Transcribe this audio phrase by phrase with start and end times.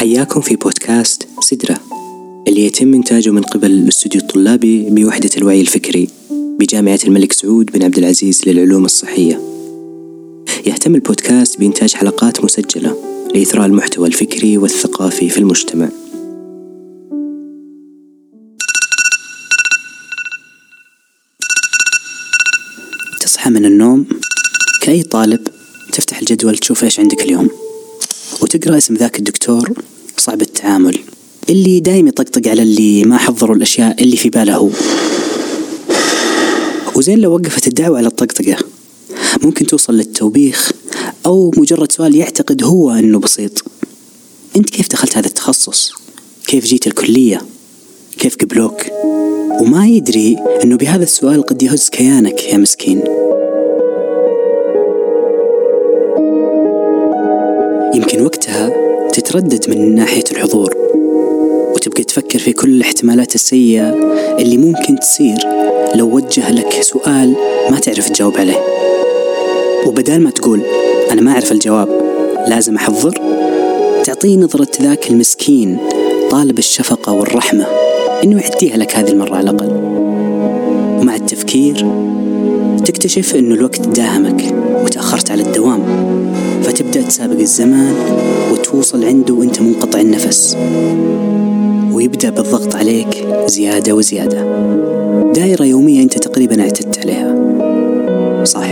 [0.00, 1.80] حياكم في بودكاست سدرة
[2.48, 7.98] اللي يتم إنتاجه من قبل الاستوديو الطلابي بوحدة الوعي الفكري بجامعة الملك سعود بن عبد
[7.98, 9.40] العزيز للعلوم الصحية.
[10.66, 12.96] يهتم البودكاست بإنتاج حلقات مسجلة
[13.34, 15.88] لإثراء المحتوى الفكري والثقافي في المجتمع.
[23.20, 24.06] تصحى من النوم
[24.82, 25.40] كأي طالب
[25.92, 27.59] تفتح الجدول تشوف إيش عندك اليوم
[28.54, 29.72] وتقرا اسم ذاك الدكتور
[30.16, 30.98] صعب التعامل
[31.48, 34.70] اللي دايم يطقطق على اللي ما حضروا الأشياء اللي في باله هو
[36.96, 38.56] وزين لو وقفت الدعوة على الطقطقة
[39.42, 40.70] ممكن توصل للتوبيخ
[41.26, 43.64] أو مجرد سؤال يعتقد هو أنه بسيط
[44.56, 45.92] أنت كيف دخلت هذا التخصص؟
[46.46, 47.42] كيف جيت الكلية؟
[48.18, 48.82] كيف قبلوك؟
[49.60, 53.02] وما يدري أنه بهذا السؤال قد يهز كيانك يا مسكين
[57.94, 58.70] يمكن وقتها
[59.12, 60.74] تتردد من ناحية الحضور
[61.74, 63.90] وتبقى تفكر في كل الاحتمالات السيئة
[64.38, 65.36] اللي ممكن تصير
[65.94, 67.34] لو وجه لك سؤال
[67.70, 68.64] ما تعرف تجاوب عليه.
[69.86, 70.60] وبدال ما تقول
[71.10, 71.88] أنا ما أعرف الجواب
[72.48, 73.14] لازم أحضر
[74.04, 75.78] تعطيه نظرة ذاك المسكين
[76.30, 77.66] طالب الشفقة والرحمة
[78.24, 79.70] إنه يعديها لك هذه المرة على الأقل.
[81.00, 81.86] ومع التفكير
[82.84, 85.80] تكتشف إنه الوقت داهمك وتأخرت على الدوام.
[86.62, 87.94] فتبدأ تسابق الزمان
[88.52, 90.56] وتوصل عنده وأنت منقطع النفس.
[91.92, 94.46] ويبدأ بالضغط عليك زيادة وزيادة.
[95.34, 97.34] دائرة يومية أنت تقريبا اعتدت عليها.
[98.44, 98.66] صح.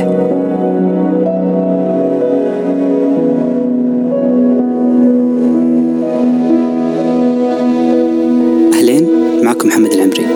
[8.75, 9.09] أهلين
[9.42, 10.27] معكم محمد العمري.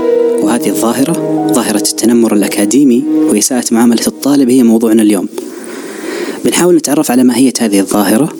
[0.42, 1.12] وهذه الظاهرة
[1.52, 5.28] ظاهرة التنمر الأكاديمي وإساءة معاملة الطالب هي موضوعنا اليوم.
[6.44, 8.32] بنحاول نتعرف على ماهية هذه الظاهرة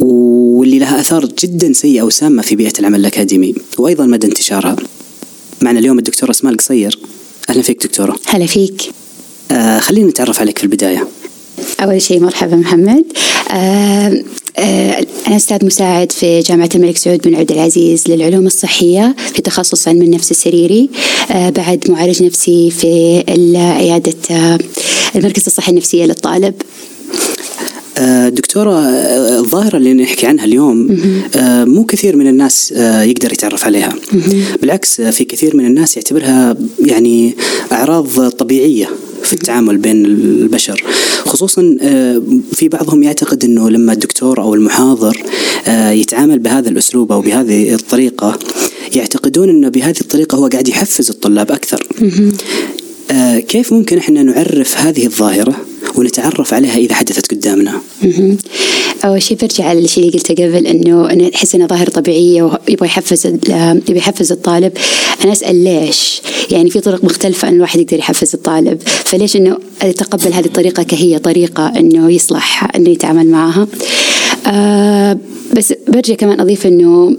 [0.00, 4.76] واللي لها آثار جدا سيئة وسامة في بيئة العمل الأكاديمي وأيضا مدى انتشارها.
[5.62, 6.98] معنا اليوم الدكتورة أسماء القصير.
[7.50, 8.16] أهلا فيك دكتورة.
[8.26, 8.82] هلا فيك.
[9.50, 11.08] آه خلينا نتعرف عليك في البداية.
[11.80, 13.04] أول شيء مرحبا محمد.
[13.50, 14.24] آه
[14.58, 19.88] آه أنا أستاذ مساعد في جامعة الملك سعود بن عبد العزيز للعلوم الصحية في تخصص
[19.88, 20.90] علم النفس السريري.
[21.30, 23.24] آه بعد معالج نفسي في
[23.56, 24.58] عيادة آه
[25.16, 26.54] المركز الصحي النفسية للطالب.
[28.28, 28.80] دكتورة
[29.38, 30.98] الظاهرة اللي نحكي عنها اليوم
[31.66, 32.72] مو كثير من الناس
[33.02, 33.94] يقدر يتعرف عليها.
[34.60, 37.34] بالعكس في كثير من الناس يعتبرها يعني
[37.72, 38.88] أعراض طبيعية
[39.22, 40.84] في التعامل بين البشر.
[41.26, 41.76] خصوصا
[42.52, 45.22] في بعضهم يعتقد إنه لما الدكتور أو المحاضر
[45.68, 48.38] يتعامل بهذا الأسلوب أو بهذه الطريقة
[48.96, 51.86] يعتقدون إنه بهذه الطريقة هو قاعد يحفز الطلاب أكثر.
[53.48, 55.56] كيف ممكن إحنا نعرف هذه الظاهرة
[55.96, 57.80] ونتعرف عليها إذا حدثت قدامنا.
[59.04, 62.86] أول شيء برجع على الشيء اللي قلته قبل إنه أنا أحس انها ظاهرة طبيعية ويبغى
[62.86, 64.72] يحفز يبغى يحفز الطالب
[65.24, 70.32] أنا أسأل ليش؟ يعني في طرق مختلفة إن الواحد يقدر يحفز الطالب فليش إنه أتقبل
[70.32, 73.66] هذه الطريقة كهي طريقة إنه يصلح إنه يتعامل معها.
[74.46, 75.18] آه
[75.56, 77.16] بس برجع كمان أضيف إنه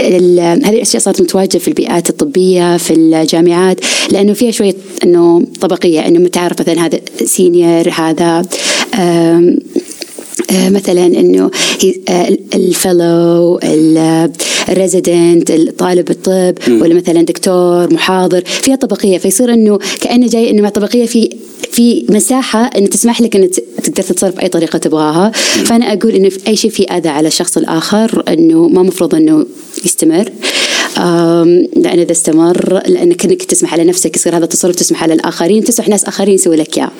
[0.00, 4.74] هذه الأشياء صارت متواجدة في البيئات الطبية في الجامعات لأنه فيها شوية
[5.04, 8.42] إنه طبقية إنه متعارف مثلا هذا senior هذا
[10.52, 11.50] مثلا إنه
[12.54, 13.60] ال fellow
[14.68, 19.18] ال resident الطالب الطب ولا مثلا دكتور محاضر فيها طبقية.
[19.18, 21.30] فيصير إنه كأنه جاي إنه مع طبقية في
[21.72, 25.30] في مساحة ان تسمح لك ان تقدر تتصرف بأي طريقة تبغاها.
[25.64, 29.46] فأنا أقول إنه في أي شيء في أذى على الشخص الآخر إنه ما مفروض إنه
[29.84, 30.30] يستمر.
[31.76, 35.88] لأن إذا استمر لأنك إنك تسمح على نفسك يصير هذا التصرف تسمح على الآخرين تسمح
[35.88, 36.90] ناس آخرين يسوي لك إياه.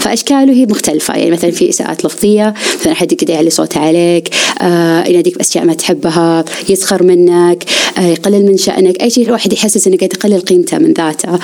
[0.00, 1.14] فأشكاله هي مختلفة.
[1.14, 4.28] يعني مثلا في إساءات لفظية مثلا أحد يقدر يعلي صوته عليك
[4.60, 7.64] آه يناديك بأشياء ما تحبها يسخر منك
[7.98, 9.02] يقلل من شأنك.
[9.02, 11.38] أي شيء الواحد يحسس إنه قاعد يقلل قيمته من ذاته.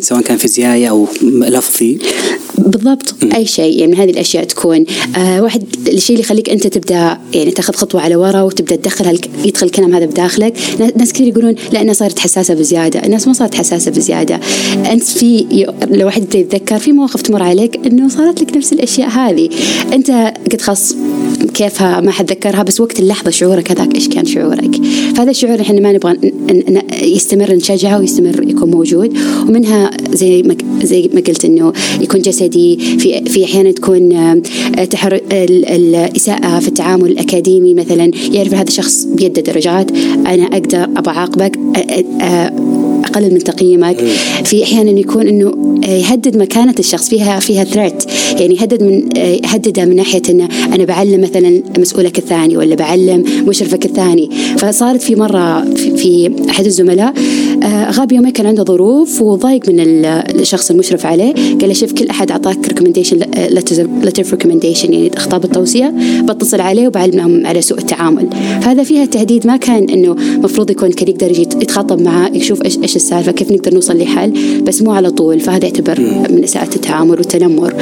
[0.00, 1.98] سواء كان فيزيائي أو لفظي.
[2.58, 3.14] بالضبط.
[3.22, 3.32] م.
[3.32, 3.78] أي شيء.
[3.80, 4.84] يعني هذه الأشياء تكون.
[5.16, 9.30] آه واحد الشيء اللي يخليك أنت تبدأ يعني تاخذ خطوة على ورا وتبدأ تدخل هالك
[9.44, 10.54] يدخل الكلام هذا بداخلك.
[10.96, 13.04] ناس كثير يقولون لا أنا صارت حساسة بزيادة.
[13.04, 14.40] الناس ما صارت حساسة بزيادة.
[14.92, 15.46] أنت في
[15.90, 19.48] لو واحد يتذكر في مواقف تمر عليك إنه صارت لك نفس الأشياء هذه.
[19.92, 20.10] أنت
[20.52, 20.96] قد خلاص
[21.54, 24.80] كيفها ما حتذكرها بس وقت اللحظة شعورك هذاك إيش كان شعورك.
[25.16, 26.16] فهذا الشعور إحنا ما نبغى
[27.02, 29.18] يستمر نشجعه ويستمر يكون موجود.
[29.48, 34.42] ومنها زي ما زي ما قلت إنه يكون جسدي في في أحيانا تكون
[34.90, 39.90] تحر الإساءة في التعامل الأكاديمي مثلا يعرف هذا الشخص بيد درجات
[40.26, 41.58] أنا أقدر أبغى أعاقبك
[43.18, 43.96] يقلل من تقييمك.
[44.44, 48.04] في أحيانا يكون إنه يهدد مكانة الشخص فيها فيها ثريت
[48.40, 53.84] يعني يهدد من يهدده من ناحية إنه أنا بعلم مثلا مسؤولك الثاني ولا بعلم مشرفك
[53.84, 54.30] الثاني.
[54.58, 57.14] فصارت في مرة في, في أحد الزملاء
[57.64, 61.34] غاب يومين كان عنده ظروف وضايق من الشخص المشرف عليه.
[61.34, 63.16] قال له شوف كل أحد أعطاك recommendation
[64.02, 65.94] letter recommendation يعني خطاب التوصية.
[66.22, 68.28] بتصل عليه وبعلمهم على سوء التعامل.
[68.60, 72.78] فهذا فيها تهديد ما كان إنه مفروض يكون كان يقدر يجي يتخاطب معاه يشوف إيش
[72.78, 74.32] إيش السالفة كيف نقدر نوصل لحل
[74.62, 75.40] بس مو على طول.
[75.40, 76.00] فهذا يعتبر
[76.30, 77.74] من اساءه التعامل والتنمر.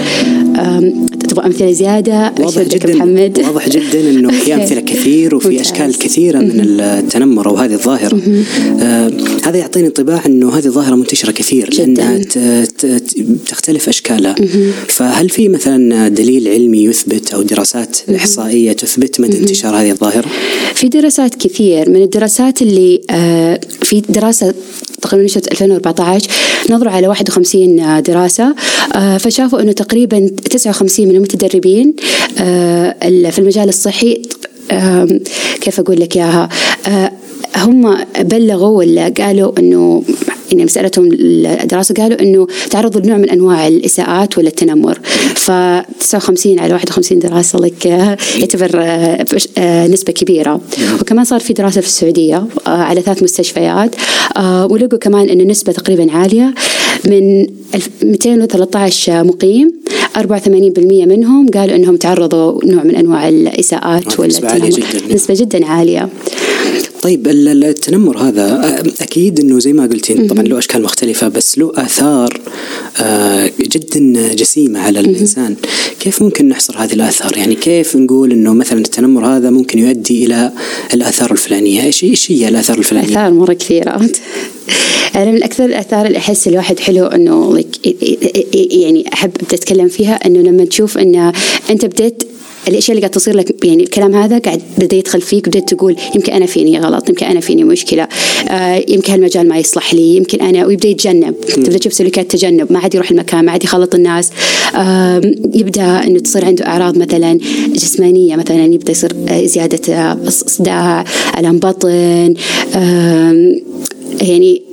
[1.36, 2.34] تبغى أمثلة زيادة.
[2.40, 3.38] واضح جدا محمد.
[3.38, 8.20] واضح جدا إنه في أمثلة كثير وفي أشكال كثيرة من التنمر أو هذه الظاهره
[8.80, 9.10] آه
[9.44, 12.18] هذا يعطيني انطباع إنه هذه الظاهرة منتشرة كثير لأنها
[13.46, 14.34] تختلف اشكالها
[14.88, 20.28] فهل في مثلا دليل علمي يثبت أو دراسات إحصائية تثبت مدى انتشار هذه الظاهرة؟
[20.74, 24.54] في دراسات كثير من الدراسات اللي آه في دراسة
[25.02, 26.30] تقريبا نشرت 2014
[26.70, 28.54] نظروا على 51 دراسة
[29.18, 31.94] فشافوا أنه تقريبا 59 من المتدربين
[33.30, 34.22] في المجال الصحي
[35.60, 36.48] كيف أقول لك إياها
[37.56, 40.02] هم بلغوا ولا قالوا أنه
[40.52, 44.98] يعني مسألتهم الدراسة قالوا أنه تعرضوا لنوع من أنواع الإساءات ولا التنمر
[45.34, 45.50] ف
[46.00, 48.70] 59 على 51 دراسة لك يعتبر
[49.88, 50.60] نسبة كبيرة.
[51.00, 53.94] وكمان صار في دراسة في السعودية على ثلاث مستشفيات
[54.70, 56.54] ولقوا كمان أنه نسبة تقريبا عالية
[57.04, 57.46] من
[58.02, 59.72] 213 مقيم
[60.16, 60.18] 84%
[61.06, 66.08] منهم قالوا إنهم تعرضوا نوع من أنواع الإساءات ولا نسبة عالية جدا نسبة جدا عالية.
[67.06, 72.40] طيب التنمر هذا أكيد إنه زي ما قلتين طبعا له أشكال مختلفة بس له آثار
[73.60, 75.56] جدا جسيمة على الإنسان.
[76.00, 80.52] كيف ممكن نحصر هذه الآثار؟ يعني كيف نقول إنه مثلا التنمر هذا ممكن يؤدي إلى
[80.94, 84.10] الآثار الفلانية؟ إيش إيش هي الآثار الفلانية؟ آثار مرة كثيرة.
[85.16, 87.64] أنا من أكثر الآثار اللي أحس الواحد حلو إنه
[88.54, 91.32] يعني أحب اتكلم فيها إنه لما تشوف إنه
[91.70, 92.22] أنت بديت
[92.68, 96.32] الأشياء اللي قاعد تصير لك يعني الكلام هذا قاعد بدأ يدخل فيك بديت تقول يمكن
[96.32, 98.08] أنا فيني غلط يمكن أنا فيني مشكلة
[98.48, 101.34] آه يمكن هالمجال ما يصلح لي يمكن أنا ويبدأ يتجنب.
[101.40, 104.30] تبدأ تشوف سلوكيات تجنب ما عاد يروح المكان ما عاد يخلط الناس
[104.74, 105.20] آه
[105.54, 107.38] يبدأ إنه تصير عنده أعراض مثلا
[107.74, 109.12] جسمانية مثلا يبدأ يصير
[109.44, 111.04] زيادة صداع
[111.38, 112.34] ألم بطن
[112.74, 113.56] آه
[114.22, 114.65] يعني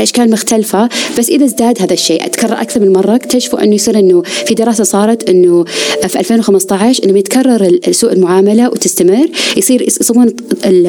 [0.00, 0.88] أشكال مختلفة.
[1.18, 3.14] بس إذا ازداد هذا الشيء تكرر أكثر من مرة.
[3.14, 5.64] اكتشفوا أنه يصير إنه في دراسة صارت إنه
[6.08, 9.28] في 2015 إنه يتكرر سوء المعاملة وتستمر.
[9.56, 10.32] يصير يصيبون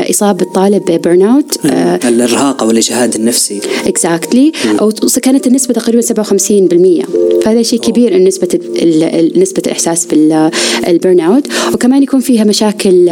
[0.09, 1.65] إصابة الطالب ب burnout
[2.06, 3.59] الإرهاق أو الإجهاد النفسي.
[3.88, 4.81] exactly exactly.
[4.81, 7.06] أو كانت النسبة تقريبا 57%
[7.44, 8.48] فهذا شيء كبير انه نسبه
[9.36, 13.04] نسبة الإحساس بال burnout وكمان يكون فيها مشاكل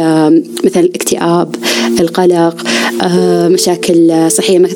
[0.64, 1.56] مثلا الاكتئاب
[2.00, 2.66] القلق
[3.48, 4.68] مشاكل صحية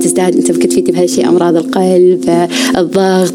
[0.00, 3.34] تزداد أنت كنت فيتي بهذا الشيء أمراض القلب الضغط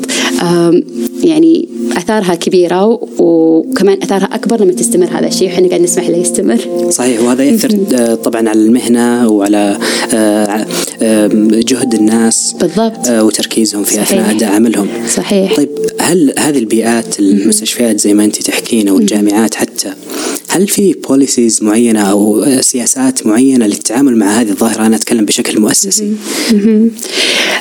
[1.24, 1.68] يعني
[1.98, 6.58] أثارها كبيرة وكمان أثارها أكبر لما تستمر هذا الشيء وحنا قاعد نسمح له يستمر.
[6.90, 7.70] صحيح وهذا يأثر
[8.16, 9.78] طبعا على المهنة وعلى
[11.52, 14.02] جهد الناس بالضبط وتركيزهم في.
[14.02, 14.88] أثناء اداء عملهم.
[15.16, 15.70] صحيح طيب
[16.00, 19.94] هل هذه البيئات المستشفيات زي ما أنت تحكين أو الجامعات حتى
[20.50, 26.12] هل في policies معينة أو سياسات معينة للتعامل مع هذه الظاهرة؟ أنا أتكلم بشكل مؤسسي.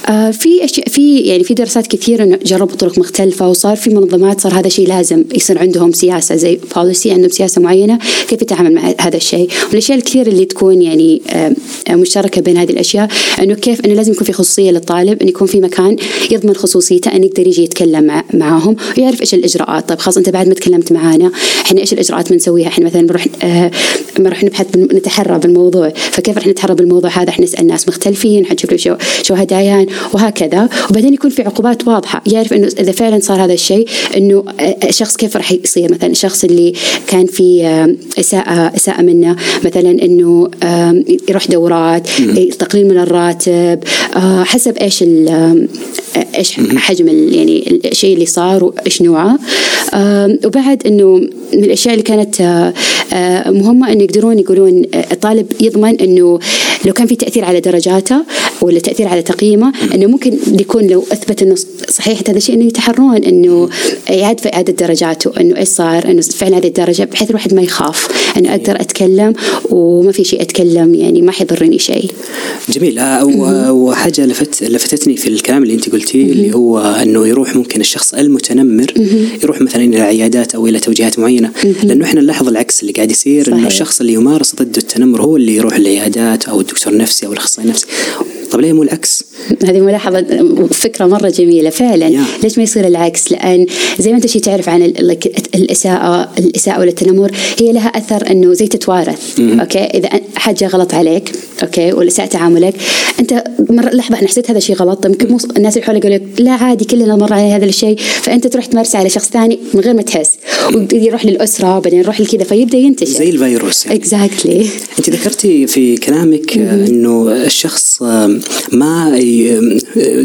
[0.09, 4.53] آه في أشياء في يعني في دراسات كثيرة جربوا طرق مختلفة وصار في منظمات صار
[4.53, 7.99] هذا الشيء لازم يصير عندهم سياسة زي policy عندهم سياسة معينة
[8.29, 9.49] كيف يتعامل مع هذا الشيء.
[9.69, 11.55] والاشياء الكثيرة اللي تكون يعني آه
[11.91, 13.09] مشتركة بين هذه الأشياء
[13.43, 15.97] إنه كيف إنه لازم يكون في خصوصية للطالب إنه يكون في مكان
[16.31, 19.89] يضمن خصوصيته إنه يقدر يجي يتكلم مع معاهم ويعرف إيش الإجراءات.
[19.89, 21.31] طيب خلاص أنت بعد ما تكلمت معانا
[21.65, 23.71] إحنا إيش الإجراءات بنسويها؟ إحنا مثلا بنروح آه
[24.19, 25.93] بنروح نبحث نتحرى بالموضوع.
[25.97, 30.69] فكيف رح نتحرى بالموضوع هذا؟ إحنا نسأل ناس مختلفين حنشوف شو شو هدايان وهكذا.
[30.91, 32.23] وبعدين يكون في عقوبات واضحة.
[32.27, 34.45] يعرف إنه إذا فعلا صار هذا الشيء إنه
[34.89, 36.73] الشخص كيف راح يصير؟ مثلا الشخص اللي
[37.07, 37.67] كان في
[38.21, 40.51] إساءة إساءة منه مثلا إنه
[41.29, 42.09] يروح دورات
[42.59, 43.85] تقليل من الراتب
[44.45, 45.05] حسب إيش
[46.39, 49.39] إيش حجم يعني الشيء اللي صار وإيش نوعه.
[50.45, 51.17] وبعد إنه
[51.53, 52.66] من الأشياء اللي كانت
[53.47, 56.39] مهمه انه يقدرون يقولون الطالب يضمن إنه
[56.85, 58.25] لو كان في تأثير على درجاته
[58.63, 61.55] ولا تأثير على تقييمه إنه ممكن يكون لو أثبت إنه
[61.89, 63.69] صحيح هذا الشيء إنه يتحرون إنه
[64.11, 68.09] يعاد في إعادة درجاته إنه إيش صار إنه فعلا هذه الدرجة بحيث الواحد ما يخاف
[68.37, 69.33] إنه أقدر أتكلم
[69.71, 72.11] وما في شيء أتكلم يعني ما حيضرني شيء.
[72.69, 73.01] جميل.
[73.71, 78.95] وحاجة لفت لفتتني في الكلام اللي أنت قلتيه اللي هو إنه يروح ممكن الشخص المتنمر
[79.43, 81.51] يروح مثلا إلى عيادات أو إلى توجيهات معينة
[81.83, 85.57] لأنه إحنا نلاحظ العكس اللي قاعد يصير إنه الشخص اللي يمارس ضده التنمر هو اللي
[85.57, 87.87] يروح العيادات أو الدكتور النفسي أو الأخصائي النفسي
[88.51, 89.25] طب ليه مو العكس؟
[89.65, 90.25] هذه ملاحظة
[90.71, 92.09] فكرة مرة جميلة فعلا.
[92.11, 92.43] Yeah.
[92.45, 93.67] ليش ما يصير العكس؟ لأن
[93.99, 94.83] زي ما أنت شي تعرف عن
[95.55, 99.41] الإساءة الإساءة ولا التنمر هي لها أثر إنه زي تتوارث.
[99.41, 102.75] Okay؟ إذا أحد جاء غلط عليك okay؟ ولا ساء تعاملك
[103.21, 106.41] أنت مرة لحظة أنا حسيت هذا الشيء غلط يمكن مو الناس اللي حولك يقول لك
[106.41, 109.95] لا عادي كلنا مر على هذا الشيء فأنت تروح تمارسه على شخص ثاني من غير
[109.95, 110.33] ما تحس.
[110.93, 113.19] ويروح للأسرة وبعدين يروح لكذا فيبدأ ينتشر.
[113.19, 113.99] زي الفيروس يعني.
[113.99, 114.67] exactly
[114.99, 118.03] أنت ذكرتي في كلامك آه، إنه الشخص
[118.73, 119.21] ما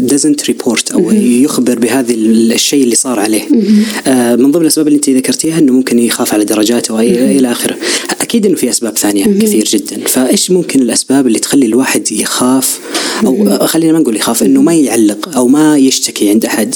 [0.08, 3.42] doesn't report أو يخبر بهذا الشيء اللي صار عليه.
[4.06, 7.76] آه، من ضمن الأسباب اللي انت ذكرتيها إنه ممكن يخاف على درجاته واي إلى آخره.
[8.20, 10.00] أكيد إنه في أسباب ثانية كثير جدا.
[10.06, 12.80] فإيش ممكن الأسباب اللي تخلي الواحد يخاف؟
[13.26, 16.74] أو آه، خلينا ما نقول يخاف إنه ما يعلق أو ما يشتكي عند أحد.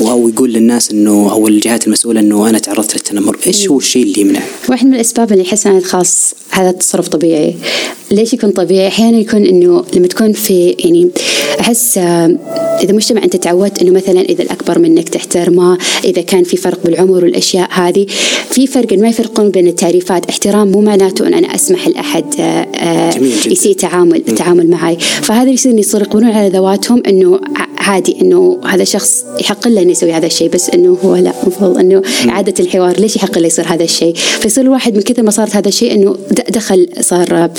[0.00, 3.36] أو يقول للناس إنه أو الجهات المسؤولة إنه أنا تعرضت للتنمر.
[3.46, 7.54] إيش هو الشيء اللي يمنع؟ واحد من الأسباب اللي احس أنا الخاص هذا التصرف طبيعي.
[8.10, 11.10] ليش يكون طبيعي؟ أحيانا يكون إنه لما تكون في يعني
[11.60, 11.98] أحس
[12.82, 17.24] إذا مجتمع أنت تعودت إنه مثلا إذا الأكبر منك تحترمه إذا كان في فرق بالعمر
[17.24, 18.06] والأشياء هذه
[18.50, 20.26] في فرق ما يفرقون بين التعريفات.
[20.26, 23.18] احترام مو معناته إن أنا أسمح لأحد آه، آه،.
[23.46, 24.96] يسيء تعامل التعامل معي.
[24.98, 27.40] فهذا يصير يصير يقولون على ذواتهم إنه
[27.86, 31.78] عادي إنه هذا شخص يحق له إنه يسوي هذا الشيء بس إنه هو لا المفروض
[31.78, 35.56] إنه إعادة الحوار ليش يحق له يصير هذا الشيء؟ فيصير الواحد من كثر ما صارت
[35.56, 36.16] هذا الشيء إنه
[36.48, 37.50] دخل صار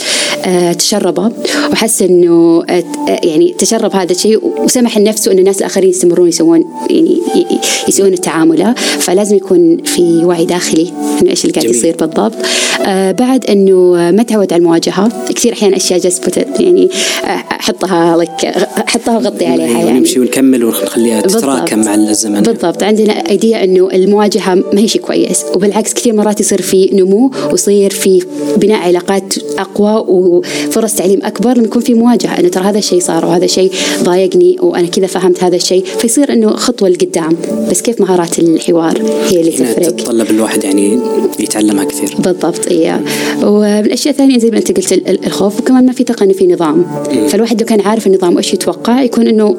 [0.46, 1.32] آه، تشربه
[1.72, 2.84] وحس إنه آه،
[3.24, 7.22] يعني تشرب هذا الشيء وسمح لنفسه ان الناس الآخرين يستمرون يسوون يعني
[7.88, 11.70] يسوون التعامل فلازم يكون في وعي داخلي إنه إيش اللي قاعد.
[11.70, 12.34] يصير بالضبط.
[12.86, 16.90] آه بعد إنه ما تعود على المواجهة كثير أحيانا أشياء جست يعني
[17.52, 18.46] أحطها لك
[18.88, 20.17] أحطها وغطي عليها أيوة، يعني.
[20.18, 22.42] نمشي ونكمل ونخليها تتراكم مع الزمن.
[22.42, 22.84] بالضبط.
[22.84, 25.44] عندنا ايديا إنه المواجهة ما هي شيء كويس.
[25.56, 28.24] وبالعكس كثير مرات يصير في نمو ويصير في
[28.58, 32.40] بناء علاقات أقوى وفرص تعليم أكبر لما يكون في مواجهة.
[32.40, 33.72] إنه ترى هذا الشيء صار وهذا الشيء
[34.04, 35.84] ضايقني وأنا كذا فهمت هذا الشيء.
[35.86, 37.38] فيصير إنه خطوة لقدام.
[37.72, 41.00] بس كيف مهارات الحوار هي اللي تفرق؟ تتطلب الواحد يعني
[41.40, 42.10] يتعلمها كثير.
[42.20, 43.02] بالضبط إيه.
[43.44, 45.60] ومن الأشياء الثانية زي ما أنت قلت ال- ال- الخوف.
[45.60, 46.86] وكمان ما في ثقه انه في نظام.
[47.30, 49.56] فالواحد لو كان عارف النظام وإيش يتوقع يكون إنه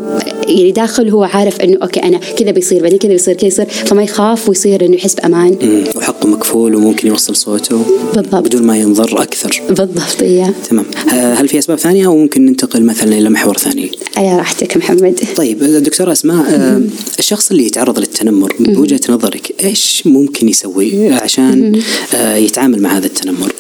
[0.48, 4.02] يعني داخل هو عارف إنه أوكي أنا كذا بيصير بعدين كذا بيصير كذا يصير فما
[4.02, 5.84] يخاف ويصير إنه يحس بأمان مم.
[6.28, 8.35] مكفول وممكن يوصل صوته بالضبط.
[8.44, 9.62] بدون ما ينضر أكثر.
[9.68, 10.85] بالضبط إيه تمام.
[11.08, 15.20] ه- هل في أسباب ثانية أو ممكن ننتقل مثلا إلى محور ثاني؟ على راحتك محمد.
[15.37, 16.82] طيب دكتورة أسماء آه،
[17.18, 21.80] الشخص اللي يتعرض للتنمر بوجهة نظرك إيش ممكن يسوي عشان
[22.14, 23.52] آه، يتعامل مع هذا التنمر؟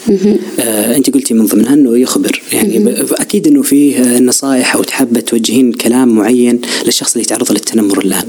[0.60, 2.42] آه، أنت قلتي من ضمنها إنه يخبر.
[2.52, 7.98] يعني أكيد إنه فيه آه، نصائح أو تحب توجهين كلام معين للشخص اللي يتعرض للتنمر
[7.98, 8.26] الآن.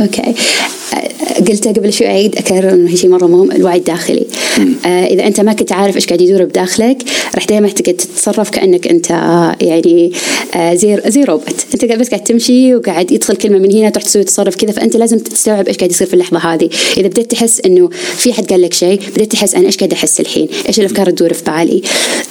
[0.00, 0.34] أوكي.
[1.48, 4.26] قلتها قبل شوي اعيد أكرر إنه شيء مرة مهم الوعي الداخلي.
[4.86, 7.02] آه إذا أنت ما كنت عارف إيش قاعد يدور بداخلك
[7.34, 9.10] راح دائما تقعد تتصرف كأنك أنت
[9.60, 10.12] يعني
[10.54, 11.54] آه زي زي روبوت.
[11.74, 15.18] أنت بس قاعد تمشي وقاعد يدخل كلمة من هنا تروح تسوي تصرف كذا فأنت لازم
[15.18, 16.68] تستوعب إيش قاعد يصير في اللحظة هذه.
[16.96, 20.20] إذا بديت تحس إنه في حد قال لك شيء بديت تحس أنا إيش قاعد أحس
[20.20, 21.82] الحين؟ إيش الأفكار تدور في بالي؟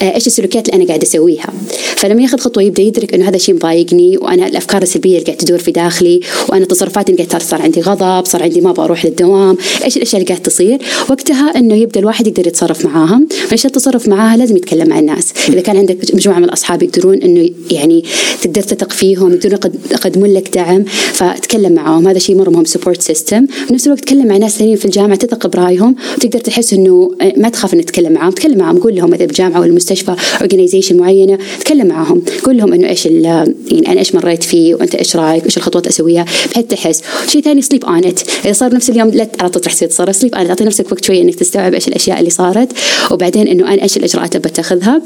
[0.01, 1.53] آه إيش السلوكيات اللي أنا قاعد أسويها؟
[1.95, 5.57] فلما ياخذ خطوة يبدأ يدرك إنه هذا الشيء مضايقني وأنا الأفكار السلبية اللي قاعد تدور
[5.57, 9.57] في داخلي وأنا تصرفاتي اللي قاعد صار عندي غضب صار عندي ما أبغى أروح للدوام
[9.85, 10.79] إيش الأشياء اللي قاعد تصير؟
[11.09, 15.33] وقتها إنه يبدأ الواحد يقدر يتصرف معاها عشان التصرف معاها؟ لازم يتكلم مع الناس.
[15.49, 18.03] إذا كان عندك مجموعة من الأصحاب يقدرون إنه يعني
[18.41, 22.07] تقدر تثق فيهم يقدرون يقد- يقدمون لك دعم فتكلم معاهم.
[22.07, 25.15] هذا شيء مرة مهم support system في نفس الوقت تكلم مع ناس ثانيين في الجامعة
[25.15, 25.95] تثق برأيهم.
[26.17, 28.31] وتقدر تحس إنه ما تخاف إنك تتكلم معاهم.
[28.31, 32.21] تكلم معاهم قول لهم مثلا بالجامعة ولا المستشفى organization معينة تكلم معاهم.
[32.43, 33.53] قول لهم إنه إيش يعني
[33.87, 37.01] أنا إيش مريت فيه وأنت إيش رأيك؟ إيش الخطوات أسويها؟ بحيث تحس.
[37.27, 40.35] شيء ثاني sleep on it إذا صار نفس اليوم لا على طول تروح تتصرف sleep
[40.35, 42.71] on أعطي نفسك وقت شوية إنك تستوعب إيش الأشياء اللي صارت.
[43.11, 45.01] وبعدين إنه أنا إيش الإجراءات اللي بتاخذها.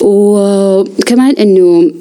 [0.00, 1.92] وكمان إنه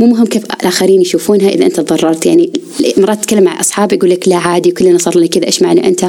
[0.00, 2.26] مو مهم كيف الآخرين يشوفونها إذا أنت تضررت.
[2.26, 2.50] يعني
[2.96, 6.04] مرات تتكلم مع اصحاب يقول لك لا عادي كلنا صار لنا كذا إيش معنى أنت؟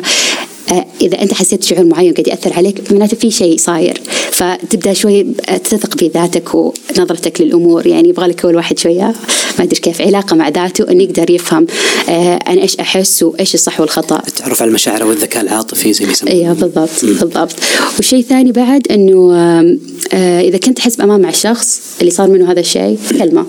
[0.71, 4.01] آه، إذا أنت حسيت شعور معين قاعد يأثر عليك معناته في شيء صاير.
[4.31, 5.23] فتبدأ شوي
[5.63, 7.87] تثق بذاتك ونظرتك للأمور.
[7.87, 9.13] يعني يبغى لك أول واحد شوية
[9.59, 11.67] ما أدري كيف علاقة مع ذاته إنه يقدر يفهم
[12.09, 14.21] آه، أنا إيش أحس وإيش الصح والخطأ.
[14.27, 16.35] التعرف على المشاعر والذكاء العاطفي زي ما يسمونه.
[16.35, 17.55] أيوه بالضبط بالضبط.
[17.97, 19.31] والشيء الثاني بعد إنه
[20.13, 23.45] إذا كنت تحس بأمان مع الشخص اللي صار منه هذا الشيء كلمة.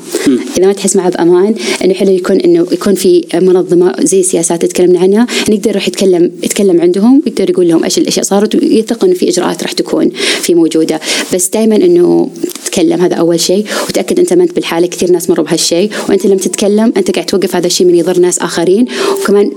[0.58, 4.72] إذا ما تحس معه بأمان إنه حلو يكون إنه يكون في منظمة زي السياسات اللي
[4.72, 9.04] تكلمنا عنها إنه يقدر يروح يتكلم يتكلم عندهم ويقدر يقول لهم إيش الأشياء صارت ويثق
[9.04, 10.10] إنه في إجراءات راح تكون
[10.40, 11.00] في موجودة.
[11.34, 12.30] بس دائما إنه
[12.64, 15.90] تتكلم هذا أول شيء وتأكد أنت ما أنت بالحالة كثير ناس مروا بهالشيء.
[16.08, 18.86] وأنت لما تتكلم أنت قاعد توقف هذا الشيء من يضر ناس آخرين.
[19.22, 19.50] وكمان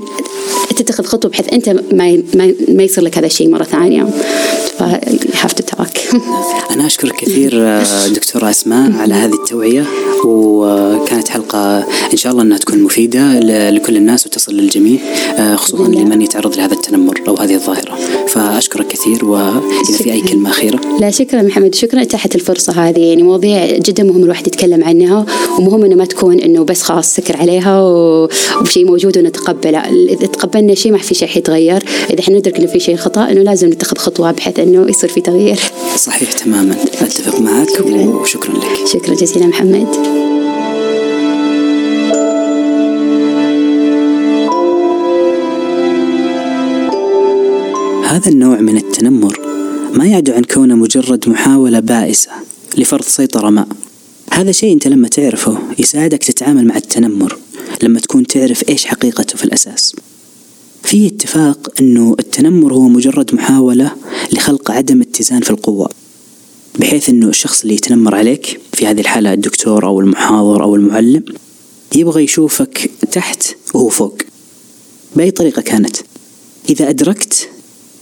[0.78, 4.08] تتخذ خطوة بحيث أنت ما ما, ما يصير لك هذا الشيء مرة ثانية.
[5.42, 6.16] Have to talk.
[6.74, 9.86] أنا أشكرك كثير آه، دكتورة أسماء على هذه التوعية
[10.26, 11.80] وكانت حلقة
[12.12, 15.00] إن شاء الله أنها تكون مفيدة لكل الناس وتصل للجميع
[15.38, 15.88] آه، خصوصا.
[15.88, 17.98] لمن يتعرض لهذا التنمر أو هذه الظاهرة.
[18.28, 20.80] فأشكرك كثير وإذا في أي كلمة أخيرة.
[21.00, 21.76] لا شكرا محمد.
[21.76, 23.00] شكرا اتاحت الفرصة هذه.
[23.00, 25.26] يعني مواضيع جدا مهم الواحد يتكلم عنها
[25.60, 27.82] ومهم إنه ما تكون إنه بس خلاص سكر عليها
[28.62, 29.80] وشيء موجود ونتقبله.
[30.10, 31.84] إذا تقبلنا شيء ما في شيء حيتغير.
[32.10, 35.22] إذا إحنا ندرك إنه في شيء خطأ إنه لازم نتخذ خطوة بحيث إنه يصير في
[35.32, 35.60] تغيير
[35.96, 36.76] صحيح تماما.
[36.84, 38.88] أتفق معك وشكرا لك.
[38.88, 39.88] شكرا جزيلا محمد.
[48.06, 49.40] هذا النوع من التنمر
[49.94, 52.32] ما يعدو عن كونه مجرد محاولة بائسة
[52.78, 53.66] لفرض سيطرة ما.
[54.34, 57.38] هذا شيء أنت لما تعرفه يساعدك تتعامل مع التنمر
[57.84, 59.96] لما تكون تعرف إيش حقيقته في الأساس.
[60.92, 63.92] في اتفاق أنه التنمر هو مجرد محاولة
[64.34, 65.90] لخلق عدم اتزان في القوة
[66.80, 71.24] بحيث أنه الشخص اللي يتنمر عليك في هذه الحالة الدكتور أو المحاضر أو المعلم
[71.96, 74.22] يبغى يشوفك تحت وهو فوق
[75.16, 75.98] بأي طريقة كانت.
[76.70, 77.50] إذا أدركت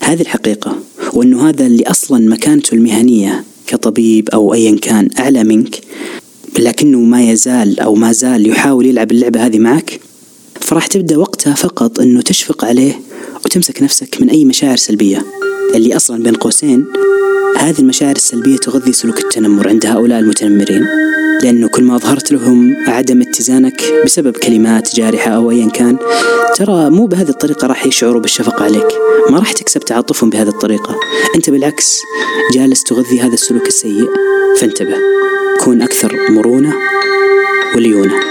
[0.03, 0.79] هذه الحقيقة
[1.13, 5.81] وأنه هذا اللي أصلا مكانته المهنية كطبيب أو أيا كان أعلى منك
[6.60, 10.00] لكنه ما يزال أو ما زال يحاول يلعب اللعبة هذه معك
[10.62, 13.01] فراح تبدأ وقتها فقط أنه تشفق عليه
[13.46, 15.25] وتمسك نفسك من أي مشاعر سلبية.
[15.75, 16.86] اللي أصلا بين قوسين
[17.58, 20.88] هذه المشاعر السلبية تغذي سلوك التنمر عند هؤلاء المتنمرين.
[21.43, 25.98] لأنه كل ما أظهرت لهم عدم اتزانك بسبب كلمات جارحة أو أيا كان
[26.55, 28.88] ترى مو بهذه الطريقة راح يشعروا بالشفقة عليك.
[29.29, 30.96] ما راح تكسب تعاطفهم بهذه الطريقة.
[31.36, 32.01] أنت بالعكس
[32.53, 34.10] جالس تغذي هذا السلوك السيء
[34.58, 34.96] فانتبه.
[35.63, 36.74] كون أكثر مرونة
[37.75, 38.29] وليونة.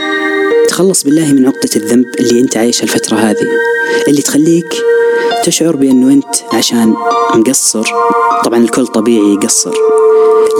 [0.78, 3.46] تخلص بالله من عقدة الذنب اللي أنت عايشها الفترة هذه
[4.08, 4.74] اللي تخليك
[5.44, 6.94] تشعر بأنه أنت عشان
[7.34, 7.84] مقصر
[8.44, 9.74] طبعا الكل طبيعي يقصر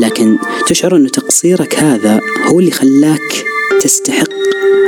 [0.00, 3.44] لكن تشعر أنه تقصيرك هذا هو اللي خلاك
[3.80, 4.28] تستحق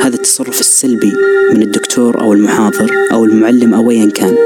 [0.02, 1.12] هذا التصرف السلبي
[1.54, 4.36] من الدكتور أو المحاضر أو المعلم أو أيا كان.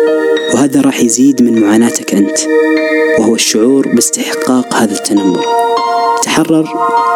[0.55, 2.38] وهذا راح يزيد من معاناتك أنت
[3.19, 5.45] وهو الشعور باستحقاق هذا التنمر.
[6.23, 6.69] تحرر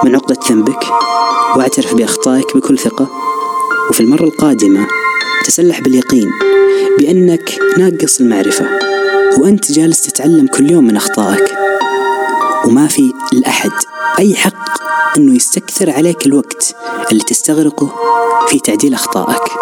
[0.05, 0.85] من عقدة ذنبك
[1.57, 3.28] واعترف بأخطائك بكل ثقة.
[3.91, 4.87] وفي المرة القادمة
[5.45, 6.31] تسلح باليقين
[6.99, 8.67] بأنك ناقص المعرفة
[9.39, 11.55] وأنت جالس تتعلم كل يوم من أخطائك.
[12.67, 13.71] وما في لأحد
[14.19, 14.79] أي حق
[15.17, 16.77] أنه يستكثر عليك الوقت
[17.13, 17.95] اللي تستغرقه
[18.49, 19.58] في تعديل أخطائك.